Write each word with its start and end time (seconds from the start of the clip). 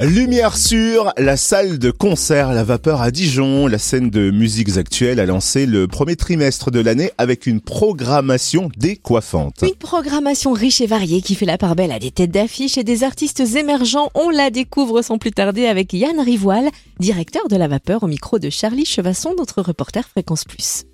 Lumière 0.00 0.56
sur 0.56 1.12
la 1.18 1.36
salle 1.36 1.80
de 1.80 1.90
concert 1.90 2.52
La 2.52 2.62
Vapeur 2.62 3.02
à 3.02 3.10
Dijon. 3.10 3.66
La 3.66 3.78
scène 3.78 4.10
de 4.10 4.30
musiques 4.30 4.76
actuelles 4.76 5.18
a 5.18 5.26
lancé 5.26 5.66
le 5.66 5.88
premier 5.88 6.14
trimestre 6.14 6.70
de 6.70 6.78
l'année 6.78 7.10
avec 7.18 7.46
une 7.46 7.60
programmation 7.60 8.70
décoiffante. 8.76 9.62
Une 9.62 9.74
programmation 9.74 10.52
riche 10.52 10.80
et 10.80 10.86
variée 10.86 11.20
qui 11.20 11.34
fait 11.34 11.46
la 11.46 11.58
part 11.58 11.74
belle 11.74 11.90
à 11.90 11.98
des 11.98 12.12
têtes 12.12 12.30
d'affiche 12.30 12.78
et 12.78 12.84
des 12.84 13.02
artistes 13.02 13.40
émergents. 13.40 14.08
On 14.14 14.30
la 14.30 14.50
découvre 14.50 15.02
sans 15.02 15.18
plus 15.18 15.32
tarder 15.32 15.66
avec 15.66 15.92
Yann 15.92 16.20
Rivoile, 16.20 16.68
directeur 17.00 17.48
de 17.48 17.56
La 17.56 17.66
Vapeur 17.66 18.04
au 18.04 18.06
micro 18.06 18.38
de 18.38 18.50
Charlie 18.50 18.86
Chevasson, 18.86 19.34
notre 19.36 19.62
reporter 19.62 20.06
Fréquence 20.08 20.44
Plus. 20.44 20.84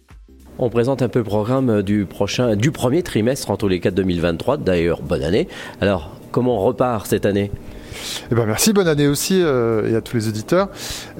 On 0.56 0.70
présente 0.70 1.02
un 1.02 1.08
peu 1.10 1.18
le 1.18 1.26
programme 1.26 1.82
du 1.82 2.06
prochain, 2.06 2.56
du 2.56 2.70
premier 2.70 3.02
trimestre 3.02 3.50
en 3.50 3.58
tous 3.58 3.68
les 3.68 3.80
cas 3.80 3.90
de 3.90 3.96
2023. 3.96 4.56
D'ailleurs, 4.56 5.02
bonne 5.02 5.24
année. 5.24 5.46
Alors, 5.82 6.16
comment 6.32 6.56
on 6.56 6.64
repart 6.64 7.06
cette 7.06 7.26
année? 7.26 7.50
Eh 8.30 8.34
ben 8.34 8.46
merci, 8.46 8.72
bonne 8.72 8.88
année 8.88 9.06
aussi 9.06 9.40
euh, 9.42 9.90
et 9.90 9.96
à 9.96 10.00
tous 10.00 10.16
les 10.16 10.28
auditeurs. 10.28 10.68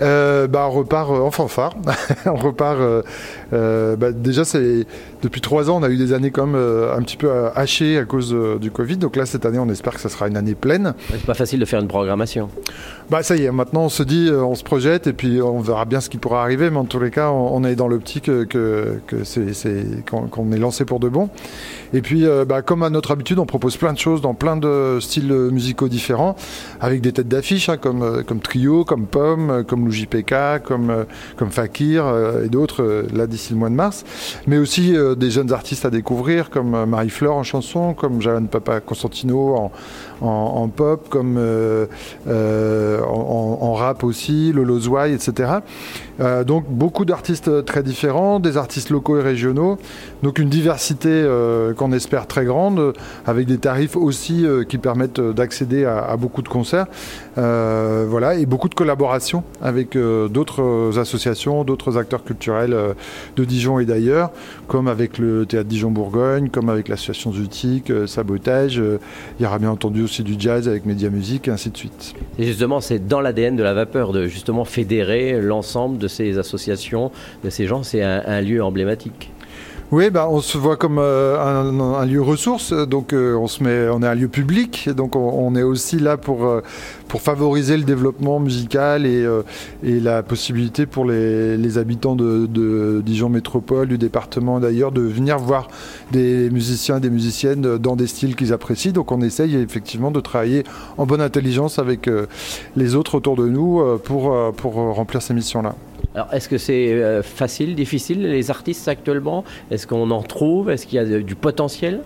Euh, 0.00 0.46
bah, 0.46 0.66
on 0.68 0.70
repart 0.70 1.10
euh, 1.10 1.20
en 1.20 1.30
fanfare. 1.30 1.74
on 2.26 2.36
repart. 2.36 2.78
Bah, 3.52 4.10
déjà, 4.12 4.44
c'est 4.44 4.86
depuis 5.22 5.40
trois 5.40 5.70
ans, 5.70 5.78
on 5.80 5.82
a 5.82 5.88
eu 5.88 5.96
des 5.96 6.12
années 6.12 6.32
même 6.36 6.54
un 6.56 7.00
petit 7.02 7.16
peu 7.16 7.30
hachées 7.54 7.98
à 7.98 8.04
cause 8.04 8.34
du 8.60 8.70
Covid. 8.70 8.96
Donc 8.96 9.16
là, 9.16 9.26
cette 9.26 9.46
année, 9.46 9.58
on 9.58 9.68
espère 9.68 9.94
que 9.94 10.00
ça 10.00 10.08
sera 10.08 10.26
une 10.26 10.36
année 10.36 10.54
pleine. 10.54 10.94
C'est 11.10 11.24
pas 11.24 11.34
facile 11.34 11.60
de 11.60 11.64
faire 11.64 11.80
une 11.80 11.88
programmation. 11.88 12.48
Bah 13.10 13.22
ça 13.22 13.36
y 13.36 13.44
est, 13.44 13.52
maintenant 13.52 13.82
on 13.82 13.88
se 13.90 14.02
dit, 14.02 14.30
on 14.32 14.54
se 14.54 14.64
projette 14.64 15.06
et 15.06 15.12
puis 15.12 15.42
on 15.42 15.60
verra 15.60 15.84
bien 15.84 16.00
ce 16.00 16.08
qui 16.08 16.16
pourra 16.16 16.42
arriver. 16.42 16.70
Mais 16.70 16.78
en 16.78 16.84
tous 16.84 16.98
les 16.98 17.10
cas, 17.10 17.30
on, 17.30 17.62
est 17.64 17.76
dans 17.76 17.86
l'optique 17.86 18.24
que, 18.24 19.00
c'est 19.22 20.04
qu'on 20.10 20.52
est 20.52 20.58
lancé 20.58 20.84
pour 20.84 21.00
de 21.00 21.08
bon. 21.08 21.28
Et 21.92 22.02
puis, 22.02 22.26
bah, 22.48 22.62
comme 22.62 22.82
à 22.82 22.90
notre 22.90 23.12
habitude, 23.12 23.38
on 23.38 23.46
propose 23.46 23.76
plein 23.76 23.92
de 23.92 23.98
choses 23.98 24.20
dans 24.20 24.34
plein 24.34 24.56
de 24.56 24.98
styles 25.00 25.32
musicaux 25.32 25.88
différents 25.88 26.34
avec 26.80 27.00
des 27.00 27.12
têtes 27.12 27.28
d'affiche 27.28 27.68
hein, 27.68 27.76
comme, 27.76 28.02
euh, 28.02 28.22
comme 28.22 28.40
Trio, 28.40 28.84
comme 28.84 29.06
Pomme, 29.06 29.50
euh, 29.50 29.62
comme 29.62 29.84
Loujipeka, 29.84 30.58
comme, 30.58 30.90
euh, 30.90 31.04
comme 31.36 31.50
Fakir 31.50 32.04
et 32.44 32.48
d'autres 32.48 33.06
là 33.14 33.26
d'ici 33.26 33.52
le 33.52 33.58
mois 33.58 33.68
de 33.68 33.74
mars. 33.74 34.04
Mais 34.46 34.58
aussi 34.58 34.94
des 35.16 35.30
jeunes 35.30 35.52
artistes 35.52 35.84
à 35.84 35.90
découvrir 35.90 36.50
comme 36.50 36.84
Marie-Fleur 36.84 37.34
en 37.34 37.42
chanson, 37.42 37.94
comme 37.94 38.20
Jalan 38.20 38.46
Papa 38.46 38.80
Constantino 38.80 39.54
en, 39.56 39.72
en, 40.20 40.68
pop, 40.68 41.08
comme 41.08 41.38
aussi, 44.04 44.52
Lolo 44.52 44.78
Zouai, 44.78 45.12
etc. 45.12 45.52
donc 46.46 46.64
beaucoup 46.68 47.04
d'artistes 47.04 47.64
très 47.64 47.82
différents, 47.82 48.38
des 48.40 48.56
artistes 48.56 48.90
locaux 48.90 49.18
et 49.18 49.22
régionaux. 49.22 49.78
Donc 50.22 50.38
une 50.38 50.48
diversité 50.48 51.26
qu'on 51.76 51.92
espère 51.92 52.26
très 52.26 52.44
grande, 52.44 52.92
avec 53.26 53.46
des 53.46 53.58
tarifs 53.58 53.96
aussi 53.96 54.46
qui 54.68 54.78
permettent 54.78 55.20
d'accéder 55.20 55.84
à, 55.84 56.16
beaucoup 56.16 56.42
de 56.42 56.48
concerts. 56.48 56.86
Euh, 57.36 58.06
voilà, 58.08 58.36
et 58.36 58.46
beaucoup 58.46 58.68
de 58.68 58.74
collaborations 58.74 59.42
avec 59.60 59.96
euh, 59.96 60.28
d'autres 60.28 60.98
associations, 60.98 61.64
d'autres 61.64 61.98
acteurs 61.98 62.22
culturels 62.22 62.72
euh, 62.72 62.94
de 63.36 63.44
Dijon 63.44 63.80
et 63.80 63.84
d'ailleurs, 63.84 64.30
comme 64.68 64.86
avec 64.86 65.18
le 65.18 65.44
théâtre 65.44 65.68
Dijon-Bourgogne, 65.68 66.48
comme 66.48 66.68
avec 66.68 66.88
l'association 66.88 67.32
Zutique, 67.32 67.92
Sabotage. 68.06 68.76
il 68.76 69.42
y 69.42 69.46
aura 69.46 69.58
bien 69.58 69.70
entendu 69.70 70.02
aussi 70.02 70.22
du 70.22 70.36
jazz 70.38 70.68
avec 70.68 70.86
Média 70.86 71.10
Musique, 71.10 71.48
ainsi 71.48 71.70
de 71.70 71.76
suite. 71.76 72.14
Et 72.38 72.44
justement, 72.44 72.80
c'est 72.80 73.06
dans 73.06 73.20
l'ADN 73.20 73.56
de 73.56 73.62
la 73.62 73.74
de 73.94 74.26
justement 74.26 74.64
fédérer 74.64 75.40
l'ensemble 75.40 75.98
de 75.98 76.08
ces 76.08 76.38
associations, 76.38 77.10
de 77.44 77.50
ces 77.50 77.66
gens. 77.66 77.82
C'est 77.82 78.02
un 78.02 78.40
lieu 78.40 78.62
emblématique. 78.62 79.30
Oui, 79.92 80.08
bah, 80.10 80.28
on 80.30 80.40
se 80.40 80.56
voit 80.56 80.76
comme 80.76 80.98
euh, 80.98 81.38
un, 81.38 82.06
lieu 82.06 82.22
ressource, 82.22 82.72
donc 82.72 83.12
euh, 83.12 83.36
on, 83.36 83.46
se 83.46 83.62
met, 83.62 83.86
on 83.90 84.02
est 84.02 84.06
un 84.06 84.14
lieu 84.14 84.28
public, 84.28 84.88
donc 84.88 85.14
on, 85.14 85.54
est 85.54 85.62
aussi 85.62 85.98
là 85.98 86.16
pour, 86.16 86.46
euh, 86.46 86.62
pour 87.06 87.20
favoriser 87.20 87.76
le 87.76 87.84
développement 87.84 88.40
musical 88.40 89.04
et, 89.04 89.28
et 89.84 90.00
la 90.00 90.22
possibilité 90.22 90.86
pour 90.86 91.04
les, 91.04 91.78
habitants 91.78 92.16
de, 92.16 93.02
Dijon 93.04 93.28
Métropole, 93.28 93.88
du 93.88 93.98
département 93.98 94.58
d'ailleurs, 94.58 94.90
de 94.90 95.02
venir 95.02 95.38
voir 95.38 95.68
des 96.12 96.48
musiciens 96.50 96.96
et 96.96 97.00
des 97.00 97.10
musiciennes 97.10 97.76
dans 97.76 97.94
des 97.94 98.06
styles 98.06 98.36
qu'ils 98.36 98.54
apprécient. 98.54 98.92
Donc 98.92 99.12
on 99.12 99.20
essaye 99.20 99.54
effectivement 99.54 100.10
de 100.10 100.20
travailler 100.20 100.64
en 100.96 101.04
bonne 101.04 101.20
intelligence 101.20 101.78
avec 101.78 102.10
les 102.74 102.94
autres 102.94 103.16
autour 103.16 103.36
de 103.36 103.48
nous 103.48 103.82
pour, 104.02 104.34
pour 104.54 104.74
remplir 104.74 105.20
ces 105.20 105.34
missions-là. 105.34 105.74
Alors, 106.14 106.32
est-ce 106.32 106.48
que 106.48 106.58
c'est 106.58 106.92
euh, 106.92 107.22
facile, 107.24 107.74
difficile, 107.74 108.22
les 108.22 108.50
artistes 108.50 108.86
actuellement? 108.86 109.42
Est-ce 109.72 109.88
qu'on 109.88 110.12
en 110.12 110.22
trouve? 110.22 110.70
Est-ce 110.70 110.86
qu'il 110.86 110.96
y 110.96 110.98
a 111.00 111.20
du 111.20 111.34
potentiel? 111.34 112.02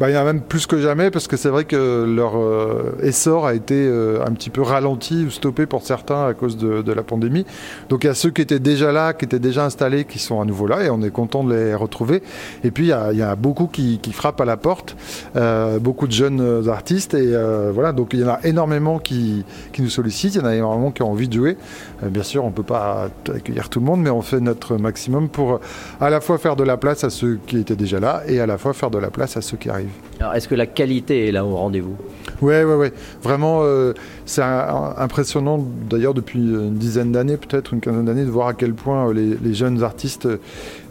Bah, 0.00 0.08
il 0.08 0.14
y 0.14 0.16
en 0.16 0.22
a 0.22 0.24
même 0.24 0.40
plus 0.40 0.66
que 0.66 0.80
jamais 0.80 1.10
parce 1.10 1.28
que 1.28 1.36
c'est 1.36 1.50
vrai 1.50 1.66
que 1.66 2.06
leur 2.08 2.38
euh, 2.38 2.96
essor 3.02 3.44
a 3.44 3.52
été 3.52 3.74
euh, 3.76 4.24
un 4.26 4.32
petit 4.32 4.48
peu 4.48 4.62
ralenti 4.62 5.26
ou 5.26 5.30
stoppé 5.30 5.66
pour 5.66 5.82
certains 5.82 6.26
à 6.26 6.32
cause 6.32 6.56
de, 6.56 6.90
la 6.90 7.02
pandémie. 7.02 7.44
Donc 7.90 8.04
il 8.04 8.06
y 8.06 8.10
a 8.10 8.14
ceux 8.14 8.30
qui 8.30 8.40
étaient 8.40 8.60
déjà 8.60 8.92
là, 8.92 9.12
qui 9.12 9.26
étaient 9.26 9.38
déjà 9.38 9.66
installés, 9.66 10.06
qui 10.06 10.18
sont 10.18 10.40
à 10.40 10.46
nouveau 10.46 10.66
là 10.66 10.82
et 10.84 10.88
on 10.88 11.02
est 11.02 11.10
content 11.10 11.44
de 11.44 11.54
les 11.54 11.74
retrouver. 11.74 12.22
Et 12.64 12.70
puis 12.70 12.84
il 12.86 13.18
y 13.18 13.22
a, 13.22 13.36
beaucoup 13.36 13.66
qui, 13.66 14.00
frappent 14.10 14.40
à 14.40 14.46
la 14.46 14.56
porte, 14.56 14.96
euh, 15.36 15.78
beaucoup 15.78 16.06
de 16.06 16.12
jeunes 16.12 16.66
artistes 16.70 17.12
et 17.12 17.34
voilà. 17.70 17.92
Donc 17.92 18.14
il 18.14 18.20
y 18.20 18.24
en 18.24 18.30
a 18.30 18.40
énormément 18.42 19.00
qui, 19.00 19.44
qui, 19.74 19.82
nous 19.82 19.90
sollicitent, 19.90 20.34
il 20.36 20.40
y 20.40 20.44
en 20.44 20.46
a 20.46 20.56
énormément 20.56 20.92
qui 20.92 21.02
ont 21.02 21.10
envie 21.10 21.28
de 21.28 21.34
jouer. 21.34 21.58
bien 22.02 22.22
sûr, 22.22 22.42
on 22.42 22.48
ne 22.48 22.54
peut 22.54 22.62
pas 22.62 23.10
accueillir 23.28 23.68
tout 23.68 23.80
le 23.80 23.84
monde, 23.84 24.00
mais 24.00 24.10
on 24.10 24.22
fait 24.22 24.40
notre 24.40 24.78
maximum 24.78 25.28
pour 25.28 25.60
à 26.00 26.08
la 26.08 26.22
fois 26.22 26.38
faire 26.38 26.56
de 26.56 26.64
la 26.64 26.78
place 26.78 27.04
à 27.04 27.10
ceux 27.10 27.38
qui 27.46 27.58
étaient 27.58 27.76
déjà 27.76 28.00
là 28.00 28.22
et 28.26 28.40
à 28.40 28.46
la 28.46 28.56
fois 28.56 28.72
faire 28.72 28.90
de 28.90 28.98
la 28.98 29.10
place 29.10 29.36
à 29.36 29.42
ceux 29.42 29.58
qui 29.58 29.68
arrivent. 29.68 29.89
Alors, 30.20 30.34
est-ce 30.34 30.48
que 30.48 30.54
la 30.54 30.66
qualité 30.66 31.28
est 31.28 31.32
là 31.32 31.46
au 31.46 31.56
rendez-vous? 31.56 31.96
Oui, 32.42 32.54
oui, 32.62 32.74
oui. 32.76 32.88
Vraiment, 33.22 33.60
euh, 33.62 33.94
c'est 34.26 34.42
impressionnant, 34.42 35.64
d'ailleurs, 35.88 36.12
depuis 36.12 36.38
une 36.38 36.74
dizaine 36.74 37.10
d'années, 37.12 37.38
peut-être 37.38 37.72
une 37.72 37.80
quinzaine 37.80 38.04
d'années, 38.04 38.24
de 38.24 38.30
voir 38.30 38.48
à 38.48 38.54
quel 38.54 38.74
point 38.74 39.08
euh, 39.08 39.36
les, 39.42 39.54
jeunes 39.54 39.82
artistes 39.82 40.28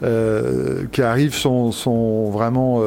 euh, 0.01 0.83
qui 0.91 1.03
arrivent 1.03 1.35
sont, 1.35 2.29
vraiment. 2.31 2.81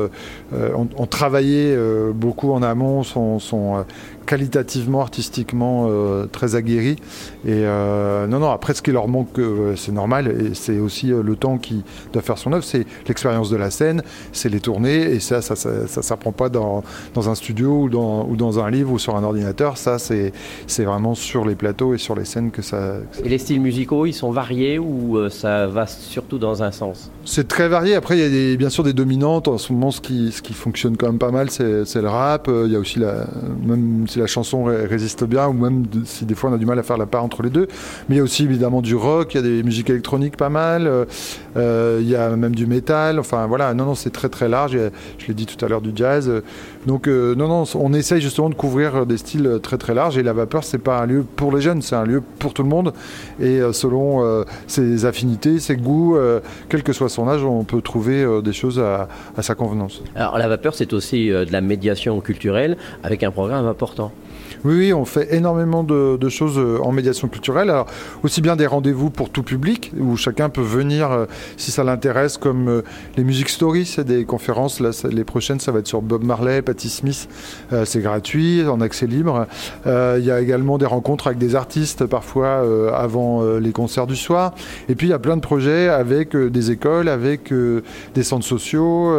ont, 0.52 1.06
travaillé 1.06 1.76
beaucoup 2.14 2.52
en 2.52 2.62
amont, 2.62 3.04
sont, 3.04 3.38
sont 3.38 3.84
qualitativement, 4.26 5.00
artistiquement 5.00 5.88
euh, 5.88 6.26
très 6.26 6.54
aguerris. 6.54 6.96
Et 7.44 7.64
euh, 7.64 8.26
non, 8.26 8.38
non, 8.38 8.50
après, 8.50 8.74
ce 8.74 8.82
qui 8.82 8.92
leur 8.92 9.08
manque, 9.08 9.38
euh, 9.38 9.74
c'est 9.76 9.92
normal, 9.92 10.28
et 10.28 10.54
c'est 10.54 10.78
aussi 10.78 11.08
le 11.08 11.36
temps 11.36 11.58
qui 11.58 11.82
doit 12.12 12.22
faire 12.22 12.38
son 12.38 12.52
œuvre, 12.52 12.64
c'est 12.64 12.86
l'expérience 13.08 13.50
de 13.50 13.56
la 13.56 13.70
scène, 13.70 14.02
c'est 14.32 14.48
les 14.48 14.60
tournées, 14.60 15.02
et 15.02 15.20
ça, 15.20 15.42
ça 15.42 15.54
ne 15.54 15.86
ça, 15.86 16.02
s'apprend 16.02 16.32
pas 16.32 16.48
dans, 16.48 16.82
dans, 17.14 17.28
un 17.28 17.34
studio 17.34 17.82
ou 17.82 17.88
dans, 17.88 18.26
ou 18.28 18.36
dans 18.36 18.58
un 18.58 18.70
livre 18.70 18.92
ou 18.92 18.98
sur 18.98 19.16
un 19.16 19.24
ordinateur, 19.24 19.76
ça, 19.76 19.98
c'est 19.98 20.32
vraiment 20.78 21.14
sur 21.14 21.44
les 21.44 21.54
plateaux 21.54 21.94
et 21.94 21.98
sur 21.98 22.14
les 22.14 22.24
scènes 22.24 22.50
que 22.50 22.62
ça... 22.62 22.96
Et 23.24 23.28
les 23.28 23.38
styles 23.38 23.60
musicaux, 23.60 24.06
ils 24.06 24.12
sont 24.12 24.30
variés 24.30 24.78
ou 24.78 25.18
ça 25.30 25.66
va 25.66 25.86
surtout 25.86 26.38
dans 26.38 26.62
un 26.62 26.72
sens? 26.72 27.10
C'est 27.24 27.48
très 27.48 27.68
varié, 27.68 27.94
après, 27.94 28.16
il 28.16 28.20
y 28.20 28.26
a 28.26 28.30
des, 28.30 28.56
bien 28.56 28.70
sûr 28.70 28.84
des 28.84 28.92
dominantes, 28.92 29.48
en 29.48 29.58
ce 29.58 29.72
moment, 29.72 29.90
ce 29.90 30.00
qui, 30.00 30.32
ce 30.32 30.42
qui 30.42 30.54
fonctionne 30.54 30.96
quand 30.96 31.06
même 31.06 31.18
pas 31.18 31.30
mal, 31.30 31.50
c'est 31.50 31.62
le 31.94 32.08
rap, 32.08 32.48
il 32.48 32.72
y 32.72 32.76
a 32.76 32.78
aussi 32.78 32.98
la... 32.98 33.26
Même 33.64 34.06
si 34.12 34.18
la 34.18 34.26
chanson 34.26 34.64
résiste 34.64 35.24
bien, 35.24 35.48
ou 35.48 35.52
même 35.52 35.86
si 36.04 36.24
des 36.24 36.34
fois 36.34 36.50
on 36.50 36.54
a 36.54 36.58
du 36.58 36.66
mal 36.66 36.78
à 36.78 36.82
faire 36.82 36.98
la 36.98 37.06
part 37.06 37.24
entre 37.24 37.42
les 37.42 37.50
deux. 37.50 37.66
Mais 38.08 38.16
il 38.16 38.18
y 38.18 38.20
a 38.20 38.24
aussi 38.24 38.44
évidemment 38.44 38.82
du 38.82 38.94
rock, 38.94 39.34
il 39.34 39.36
y 39.36 39.40
a 39.40 39.42
des 39.42 39.62
musiques 39.62 39.90
électroniques 39.90 40.36
pas 40.36 40.50
mal, 40.50 40.86
euh, 40.86 41.04
euh, 41.56 41.98
il 42.00 42.08
y 42.08 42.16
a 42.16 42.36
même 42.36 42.54
du 42.54 42.66
métal. 42.66 43.18
Enfin 43.18 43.46
voilà, 43.46 43.74
non, 43.74 43.86
non, 43.86 43.94
c'est 43.94 44.10
très 44.10 44.28
très 44.28 44.48
large. 44.48 44.76
Je 45.18 45.26
l'ai 45.26 45.34
dit 45.34 45.46
tout 45.46 45.62
à 45.64 45.68
l'heure 45.68 45.80
du 45.80 45.92
jazz. 45.94 46.30
Donc 46.86 47.08
euh, 47.08 47.34
non, 47.34 47.48
non, 47.48 47.64
on 47.74 47.92
essaye 47.92 48.20
justement 48.20 48.50
de 48.50 48.54
couvrir 48.54 49.06
des 49.06 49.16
styles 49.16 49.58
très 49.62 49.78
très 49.78 49.94
larges. 49.94 50.18
Et 50.18 50.22
la 50.22 50.32
vapeur, 50.32 50.64
c'est 50.64 50.78
pas 50.78 51.00
un 51.00 51.06
lieu 51.06 51.24
pour 51.36 51.54
les 51.54 51.60
jeunes, 51.60 51.80
c'est 51.82 51.96
un 51.96 52.04
lieu 52.04 52.22
pour 52.38 52.52
tout 52.52 52.62
le 52.62 52.68
monde. 52.68 52.92
Et 53.40 53.60
selon 53.72 54.44
ses 54.66 55.04
affinités, 55.04 55.58
ses 55.58 55.76
goûts, 55.76 56.16
quel 56.68 56.82
que 56.82 56.92
soit 56.92 57.08
son 57.08 57.28
âge, 57.28 57.44
on 57.44 57.64
peut 57.64 57.80
trouver 57.80 58.26
des 58.42 58.52
choses 58.52 58.78
à, 58.78 59.08
à 59.36 59.42
sa 59.42 59.54
convenance. 59.54 60.02
Alors 60.14 60.38
la 60.38 60.48
vapeur, 60.48 60.74
c'est 60.74 60.92
aussi 60.92 61.28
de 61.28 61.52
la 61.52 61.60
médiation 61.60 62.20
culturelle 62.20 62.76
avec 63.02 63.22
un 63.22 63.30
programme 63.30 63.66
important. 63.66 64.01
Oui, 64.64 64.92
on 64.92 65.04
fait 65.04 65.34
énormément 65.34 65.82
de, 65.82 66.28
choses 66.28 66.58
euh, 66.58 66.78
en 66.82 66.92
médiation 66.92 67.28
culturelle. 67.28 67.68
Alors, 67.68 67.86
aussi 68.22 68.40
bien 68.40 68.54
des 68.54 68.66
rendez-vous 68.66 69.10
pour 69.10 69.30
tout 69.30 69.42
public, 69.42 69.92
où 69.98 70.16
chacun 70.16 70.48
peut 70.48 70.62
venir 70.62 71.10
euh, 71.10 71.26
si 71.56 71.72
ça 71.72 71.82
l'intéresse, 71.82 72.38
comme 72.38 72.68
euh, 72.68 72.82
les 73.16 73.24
Music 73.24 73.48
Stories, 73.48 73.96
des 74.06 74.24
conférences. 74.24 74.78
Là, 74.78 74.90
les 75.10 75.24
prochaines, 75.24 75.58
ça 75.58 75.72
va 75.72 75.80
être 75.80 75.88
sur 75.88 76.00
Bob 76.00 76.22
Marley, 76.22 76.62
Patti 76.62 76.88
Smith. 76.88 77.28
c'est 77.84 78.00
gratuit, 78.00 78.64
en 78.66 78.80
accès 78.80 79.06
libre. 79.06 79.46
Il 79.86 80.24
y 80.24 80.30
a 80.30 80.40
également 80.40 80.78
des 80.78 80.86
rencontres 80.86 81.26
avec 81.26 81.38
des 81.38 81.54
artistes, 81.54 82.06
parfois 82.06 82.64
avant 82.94 83.42
les 83.58 83.72
concerts 83.72 84.06
du 84.06 84.16
soir. 84.16 84.54
Et 84.88 84.94
puis, 84.94 85.08
il 85.08 85.10
y 85.10 85.14
a 85.14 85.18
plein 85.18 85.36
de 85.36 85.42
projets 85.42 85.88
avec 85.88 86.36
des 86.36 86.70
écoles, 86.70 87.08
avec 87.08 87.52
des 87.52 88.22
centres 88.22 88.46
sociaux. 88.46 89.12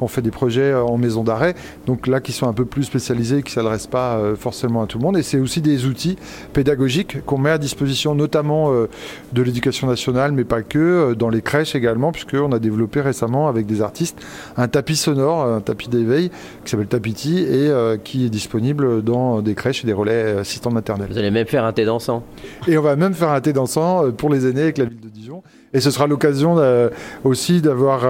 on 0.00 0.08
fait 0.08 0.22
des 0.22 0.30
projets 0.30 0.74
en 0.74 0.96
maison 0.96 1.24
d'arrêt, 1.24 1.54
donc 1.86 2.06
là, 2.06 2.20
qui 2.20 2.32
sont 2.32 2.48
un 2.48 2.52
peu 2.52 2.64
plus 2.64 2.84
spécialisés, 2.84 3.42
qui 3.42 3.50
ne 3.50 3.62
s'adressent 3.62 3.86
pas 3.86 4.19
forcément 4.36 4.60
vraiment 4.70 4.82
à 4.82 4.86
tout 4.86 4.98
le 4.98 5.04
monde. 5.04 5.16
Et 5.16 5.22
c'est 5.22 5.38
aussi 5.38 5.60
des 5.60 5.86
outils 5.86 6.16
pédagogiques 6.52 7.24
qu'on 7.24 7.38
met 7.38 7.50
à 7.50 7.58
disposition, 7.58 8.14
notamment 8.14 8.72
de 8.72 9.42
l'éducation 9.42 9.86
nationale, 9.86 10.32
mais 10.32 10.44
pas 10.44 10.62
que, 10.62 11.14
dans 11.14 11.28
les 11.28 11.42
crèches 11.42 11.74
également, 11.74 12.12
puisqu'on 12.12 12.52
a 12.52 12.58
développé 12.58 13.00
récemment 13.00 13.48
avec 13.48 13.66
des 13.66 13.82
artistes 13.82 14.18
un 14.56 14.68
tapis 14.68 14.96
sonore, 14.96 15.44
un 15.44 15.60
tapis 15.60 15.88
d'éveil 15.88 16.30
qui 16.64 16.70
s'appelle 16.70 16.86
Tapiti 16.86 17.38
et 17.38 17.70
qui 18.04 18.26
est 18.26 18.28
disponible 18.28 19.02
dans 19.02 19.40
des 19.40 19.54
crèches 19.54 19.84
et 19.84 19.86
des 19.86 19.92
relais 19.92 20.38
assistants 20.38 20.70
maternels. 20.70 21.08
Vous 21.10 21.18
allez 21.18 21.30
même 21.30 21.46
faire 21.46 21.64
un 21.64 21.72
thé 21.72 21.84
dansant. 21.84 22.22
Et 22.68 22.76
on 22.78 22.82
va 22.82 22.96
même 22.96 23.14
faire 23.14 23.30
un 23.30 23.40
thé 23.40 23.52
dansant 23.52 24.10
pour 24.12 24.30
les 24.30 24.46
aînés 24.46 24.62
avec 24.62 24.78
la 24.78 24.84
ville 24.84 25.00
de 25.00 25.08
Dijon. 25.08 25.42
Et 25.72 25.80
ce 25.80 25.92
sera 25.92 26.08
l'occasion 26.08 26.56
euh, 26.58 26.88
aussi 27.22 27.60
d'avoir 27.60 28.04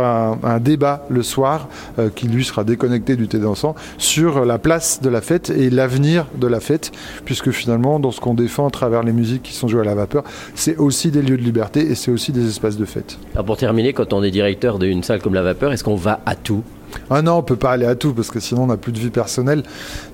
un, 0.45 0.61
débat 0.61 1.05
le 1.11 1.23
soir, 1.23 1.69
euh, 1.99 2.09
qui 2.09 2.27
lui 2.27 2.45
sera 2.45 2.65
déconnecté 2.65 3.17
du 3.17 3.29
thé 3.29 3.39
dansant, 3.39 3.75
sur 3.99 4.47
la 4.47 4.59
place 4.59 5.03
de 5.03 5.11
la 5.11 5.21
fête 5.21 5.51
et 5.51 5.69
l'avenir 5.69 6.00
de 6.01 6.47
la 6.47 6.61
fête, 6.61 6.93
puisque 7.25 7.51
finalement, 7.51 8.01
dans 8.01 8.11
ce 8.11 8.21
qu'on 8.21 8.35
défend 8.35 8.67
à 8.67 8.71
travers 8.71 9.03
les 9.03 9.13
musiques 9.13 9.43
qui 9.43 9.53
sont 9.53 9.69
jouées 9.69 9.83
à 9.83 9.85
la 9.85 9.95
vapeur, 9.95 10.25
c'est 10.55 10.77
aussi 10.77 11.11
des 11.11 11.23
lieux 11.23 11.37
de 11.37 11.43
liberté 11.43 11.81
et 11.81 11.95
c'est 11.95 12.11
aussi 12.11 12.33
des 12.33 12.47
espaces 12.47 12.77
de 12.77 12.85
fête. 12.85 13.19
Alors 13.35 13.45
pour 13.45 13.57
terminer, 13.57 13.93
quand 13.93 14.13
on 14.13 14.23
est 14.23 14.31
directeur 14.31 14.79
d'une 14.79 15.03
salle 15.03 15.21
comme 15.21 15.35
la 15.35 15.43
vapeur, 15.43 15.73
est-ce 15.73 15.85
qu'on 15.85 15.97
va 15.97 16.21
à 16.27 16.35
tout? 16.35 16.63
Ah 17.11 17.23
non, 17.23 17.39
on 17.39 17.43
peut 17.43 17.57
pas 17.57 17.73
aller 17.73 17.87
à 17.87 17.95
tout 17.95 18.13
parce 18.13 18.31
que 18.31 18.41
sinon 18.41 18.65
on 18.65 18.67
n'a 18.67 18.77
plus 18.77 18.93
de 18.93 18.99
vie 18.99 19.11
personnelle. 19.11 19.63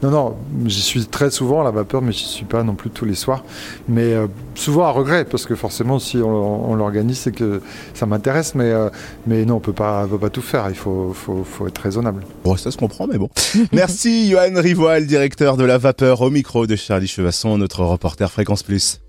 Non, 0.02 0.11
non, 0.11 0.37
j'y 0.67 0.81
suis 0.81 1.06
très 1.06 1.31
souvent 1.31 1.61
à 1.61 1.64
la 1.64 1.70
vapeur, 1.70 2.02
mais 2.02 2.12
j'y 2.12 2.25
suis 2.25 2.44
pas 2.44 2.62
non 2.62 2.75
plus 2.75 2.90
tous 2.90 3.05
les 3.05 3.14
soirs. 3.14 3.44
Mais 3.88 4.14
euh, 4.14 4.26
souvent 4.55 4.84
à 4.84 4.90
regret 4.90 5.25
parce 5.25 5.46
que 5.46 5.55
forcément, 5.55 5.99
si 5.99 6.19
on, 6.19 6.75
l'organise, 6.75 7.19
c'est 7.19 7.32
que 7.32 7.61
ça 7.94 8.06
m'intéresse. 8.06 8.55
Mais, 8.55 8.70
euh, 8.70 8.88
mais 9.26 9.44
non, 9.44 9.56
on 9.56 9.61
peut 9.61 9.73
pas, 9.73 10.06
peut 10.06 10.19
pas 10.19 10.31
tout 10.31 10.43
faire. 10.43 10.67
Il 10.69 10.76
faut, 10.76 11.12
faut, 11.14 11.44
faut 11.44 11.67
être 11.67 11.78
raisonnable. 11.78 12.23
Bon, 12.44 12.56
ça 12.56 12.70
se 12.70 12.76
comprend, 12.76 13.06
mais 13.06 13.19
bon. 13.19 13.28
Merci, 13.73 14.31
Johan 14.31 14.55
Rivoal, 14.55 15.06
directeur 15.06 15.56
de 15.56 15.64
la 15.64 15.78
vapeur, 15.78 16.20
au 16.23 16.31
micro 16.31 16.67
de 16.67 16.76
Charlie 16.76 17.08
Chevasson, 17.08 17.58
notre 17.58 17.82
reporter 17.84 18.31
Fréquence 18.31 18.62
Plus. 18.62 19.00